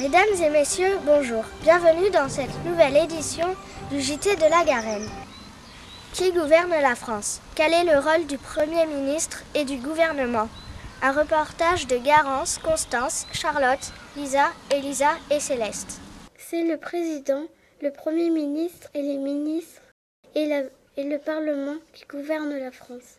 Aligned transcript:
Mesdames 0.00 0.42
et 0.42 0.48
messieurs, 0.48 0.96
bonjour. 1.04 1.44
Bienvenue 1.60 2.08
dans 2.08 2.30
cette 2.30 2.64
nouvelle 2.64 2.96
édition 2.96 3.54
du 3.90 4.00
JT 4.00 4.34
de 4.36 4.48
la 4.48 4.64
Garenne. 4.64 5.06
Qui 6.14 6.32
gouverne 6.32 6.70
la 6.70 6.94
France? 6.94 7.42
Quel 7.54 7.74
est 7.74 7.84
le 7.84 7.98
rôle 7.98 8.26
du 8.26 8.38
Premier 8.38 8.86
ministre 8.86 9.42
et 9.54 9.66
du 9.66 9.76
gouvernement? 9.76 10.48
Un 11.02 11.12
reportage 11.12 11.86
de 11.86 11.98
Garance, 11.98 12.56
Constance, 12.56 13.26
Charlotte, 13.34 13.92
Lisa, 14.16 14.46
Elisa 14.70 15.10
et 15.30 15.38
Céleste. 15.38 16.00
C'est 16.38 16.64
le 16.64 16.78
président, 16.78 17.44
le 17.82 17.92
Premier 17.92 18.30
ministre 18.30 18.88
et 18.94 19.02
les 19.02 19.18
ministres 19.18 19.82
et, 20.34 20.48
et 20.96 21.04
le 21.04 21.18
Parlement 21.18 21.76
qui 21.92 22.06
gouvernent 22.06 22.58
la 22.58 22.70
France. 22.70 23.18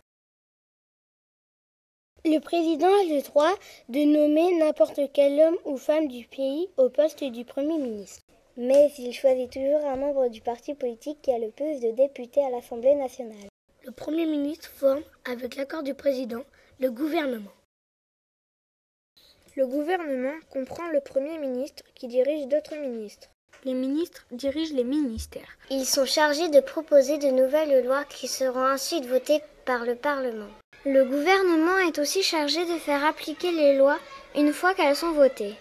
Le 2.24 2.38
président 2.38 2.86
a 2.86 3.04
le 3.04 3.24
droit 3.24 3.52
de 3.90 4.00
nommer 4.02 4.56
n'importe 4.60 5.00
quel 5.12 5.40
homme 5.40 5.58
ou 5.66 5.76
femme 5.76 6.08
du 6.08 6.28
pays 6.28 6.70
au 6.78 6.88
poste 6.88 7.24
du 7.24 7.46
Premier 7.46 7.80
ministre. 7.80 8.22
Mais 8.58 8.92
il 9.00 9.12
choisit 9.12 9.52
toujours 9.52 9.84
un 9.84 9.96
membre 9.96 10.28
du 10.28 10.40
parti 10.40 10.76
politique 10.76 11.18
qui 11.24 11.32
a 11.32 11.40
le 11.40 11.50
plus 11.50 11.80
de 11.80 11.90
députés 11.90 12.46
à 12.46 12.52
l'Assemblée 12.52 12.94
nationale. 12.94 13.50
Le 13.84 13.92
Premier 13.92 14.28
ministre 14.28 14.70
forme, 14.70 15.02
avec 15.26 15.56
l'accord 15.56 15.82
du 15.82 15.96
président, 15.96 16.44
le 16.80 16.92
gouvernement. 16.92 17.52
Le 19.56 19.66
gouvernement 19.66 20.38
comprend 20.52 20.88
le 20.90 21.02
Premier 21.02 21.40
ministre 21.40 21.84
qui 21.96 22.08
dirige 22.08 22.48
d'autres 22.48 22.76
ministres. 22.76 23.30
Les 23.64 23.74
ministres 23.74 24.28
dirigent 24.32 24.76
les 24.76 24.84
ministères. 24.84 25.58
Ils 25.72 25.88
sont 25.88 26.06
chargés 26.06 26.50
de 26.50 26.60
proposer 26.60 27.18
de 27.18 27.32
nouvelles 27.32 27.84
lois 27.84 28.04
qui 28.06 28.28
seront 28.28 28.74
ensuite 28.74 29.08
votées 29.08 29.42
par 29.66 29.86
le 29.86 29.96
Parlement. 29.96 30.50
Le 30.84 31.06
gouvernement 31.06 31.78
est 31.78 32.00
aussi 32.00 32.24
chargé 32.24 32.66
de 32.66 32.80
faire 32.80 33.06
appliquer 33.06 33.52
les 33.52 33.78
lois 33.78 34.00
une 34.36 34.52
fois 34.52 34.74
qu'elles 34.74 34.96
sont 34.96 35.12
votées. 35.12 35.54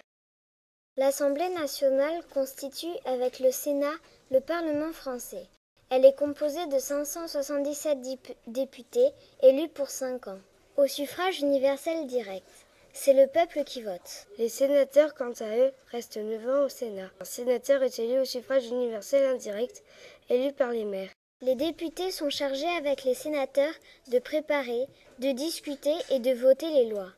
L'Assemblée 0.97 1.49
nationale 1.49 2.23
constitue 2.33 2.87
avec 3.05 3.39
le 3.39 3.51
Sénat 3.51 3.93
le 4.31 4.39
Parlement 4.39 4.91
français. 4.91 5.45
Elle 5.91 6.05
est 6.05 6.17
composée 6.17 6.65
de 6.67 6.79
577 6.79 7.99
députés 8.47 9.11
élus 9.43 9.69
pour 9.69 9.91
5 9.91 10.27
ans, 10.27 10.39
au 10.75 10.87
suffrage 10.87 11.41
universel 11.41 12.07
direct. 12.07 12.47
C'est 12.91 13.13
le 13.13 13.27
peuple 13.27 13.63
qui 13.63 13.83
vote. 13.83 14.25
Les 14.39 14.49
sénateurs, 14.49 15.13
quant 15.13 15.33
à 15.39 15.55
eux, 15.55 15.71
restent 15.91 16.17
9 16.17 16.49
ans 16.49 16.65
au 16.65 16.69
Sénat. 16.69 17.11
Un 17.19 17.25
sénateur 17.25 17.83
est 17.83 17.99
élu 17.99 18.19
au 18.21 18.25
suffrage 18.25 18.65
universel 18.65 19.23
indirect, 19.27 19.83
élu 20.29 20.51
par 20.51 20.71
les 20.71 20.85
maires. 20.85 21.11
Les 21.43 21.55
députés 21.55 22.11
sont 22.11 22.29
chargés 22.29 22.69
avec 22.77 23.03
les 23.03 23.15
sénateurs 23.15 23.73
de 24.09 24.19
préparer, 24.19 24.87
de 25.17 25.31
discuter 25.31 25.95
et 26.11 26.19
de 26.19 26.33
voter 26.33 26.69
les 26.69 26.85
lois. 26.85 27.11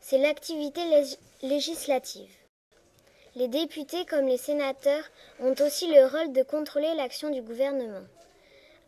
C'est 0.00 0.18
l'activité 0.18 0.80
législative. 1.42 2.34
Les 3.36 3.48
députés 3.48 4.06
comme 4.06 4.26
les 4.26 4.38
sénateurs 4.38 5.04
ont 5.40 5.54
aussi 5.60 5.88
le 5.88 6.06
rôle 6.06 6.32
de 6.32 6.42
contrôler 6.42 6.94
l'action 6.94 7.28
du 7.28 7.42
gouvernement. 7.42 8.06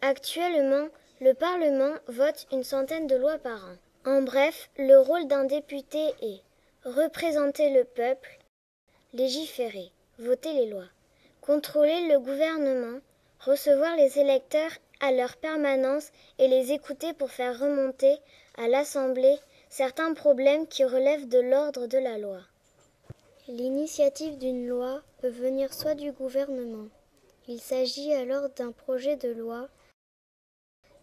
Actuellement, 0.00 0.88
le 1.20 1.34
Parlement 1.34 1.94
vote 2.08 2.46
une 2.50 2.64
centaine 2.64 3.06
de 3.06 3.16
lois 3.16 3.38
par 3.38 3.62
an. 3.62 3.76
En 4.06 4.22
bref, 4.22 4.70
le 4.78 4.98
rôle 4.98 5.26
d'un 5.26 5.44
député 5.44 6.14
est 6.22 6.40
représenter 6.84 7.70
le 7.70 7.84
peuple, 7.84 8.38
légiférer, 9.12 9.90
voter 10.18 10.52
les 10.52 10.66
lois, 10.66 10.88
contrôler 11.40 12.08
le 12.08 12.20
gouvernement, 12.20 13.00
recevoir 13.46 13.96
les 13.96 14.18
électeurs 14.18 14.72
à 15.00 15.12
leur 15.12 15.36
permanence 15.36 16.10
et 16.38 16.48
les 16.48 16.72
écouter 16.72 17.12
pour 17.14 17.30
faire 17.30 17.58
remonter 17.58 18.18
à 18.56 18.68
l'Assemblée 18.68 19.38
certains 19.68 20.14
problèmes 20.14 20.66
qui 20.66 20.84
relèvent 20.84 21.28
de 21.28 21.38
l'ordre 21.38 21.86
de 21.86 21.98
la 21.98 22.18
loi. 22.18 22.40
L'initiative 23.48 24.38
d'une 24.38 24.66
loi 24.66 25.02
peut 25.20 25.28
venir 25.28 25.72
soit 25.72 25.94
du 25.94 26.12
gouvernement, 26.12 26.88
il 27.48 27.60
s'agit 27.60 28.12
alors 28.12 28.48
d'un 28.50 28.72
projet 28.72 29.14
de 29.14 29.28
loi, 29.28 29.68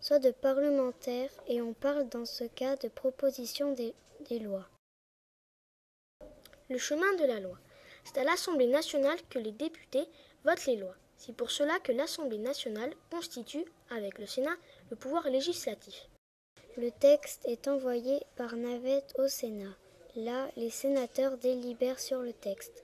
soit 0.02 0.20
de 0.20 0.32
parlementaires, 0.32 1.32
et 1.48 1.62
on 1.62 1.72
parle 1.74 2.10
dans 2.10 2.26
ce 2.26 2.44
cas 2.44 2.76
de 2.76 2.90
proposition 2.90 3.72
des, 3.72 3.94
des 4.28 4.40
lois. 4.40 4.68
Le 6.70 6.78
chemin 6.78 7.14
de 7.16 7.24
la 7.24 7.40
loi. 7.40 7.58
C'est 8.04 8.18
à 8.18 8.26
l'Assemblée 8.26 8.68
nationale 8.68 9.20
que 9.30 9.40
les 9.40 9.54
députés 9.54 10.06
votent 10.44 10.66
les 10.66 10.76
lois. 10.76 10.98
C'est 11.26 11.34
pour 11.34 11.52
cela 11.52 11.80
que 11.80 11.94
l'Assemblée 11.94 12.38
nationale 12.38 12.94
constitue, 13.10 13.64
avec 13.90 14.20
le 14.20 14.26
Sénat, 14.26 14.58
le 14.90 14.98
pouvoir 14.98 15.30
législatif. 15.30 16.10
Le 16.76 16.92
texte 16.92 17.46
est 17.46 17.70
envoyé 17.70 18.20
par 18.36 18.58
navette 18.58 19.14
au 19.18 19.30
Sénat. 19.30 19.74
Là, 20.18 20.50
les 20.58 20.70
sénateurs 20.70 21.38
délibèrent 21.38 22.02
sur 22.02 22.20
le 22.20 22.34
texte. 22.34 22.84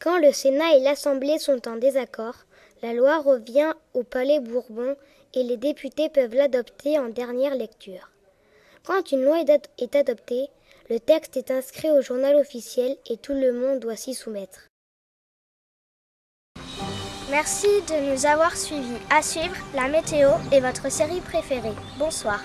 Quand 0.00 0.18
le 0.18 0.32
Sénat 0.32 0.74
et 0.74 0.80
l'Assemblée 0.80 1.38
sont 1.38 1.68
en 1.68 1.76
désaccord, 1.76 2.46
la 2.82 2.92
loi 2.92 3.20
revient 3.20 3.74
au 3.92 4.02
Palais 4.02 4.40
Bourbon 4.40 4.96
et 5.34 5.44
les 5.44 5.56
députés 5.56 6.08
peuvent 6.08 6.34
l'adopter 6.34 6.98
en 6.98 7.10
dernière 7.10 7.54
lecture. 7.54 8.10
Quand 8.84 9.12
une 9.12 9.22
loi 9.22 9.44
est 9.78 9.94
adoptée, 9.94 10.48
le 10.90 10.98
texte 10.98 11.36
est 11.36 11.52
inscrit 11.52 11.92
au 11.92 12.02
journal 12.02 12.34
officiel 12.34 12.96
et 13.06 13.18
tout 13.18 13.34
le 13.34 13.52
monde 13.52 13.78
doit 13.78 13.94
s'y 13.94 14.14
soumettre. 14.14 14.68
Merci 17.34 17.66
de 17.88 18.12
nous 18.12 18.26
avoir 18.26 18.56
suivis. 18.56 19.00
À 19.10 19.20
suivre, 19.20 19.56
la 19.74 19.88
météo 19.88 20.30
et 20.52 20.60
votre 20.60 20.88
série 20.88 21.20
préférée. 21.20 21.74
Bonsoir. 21.98 22.40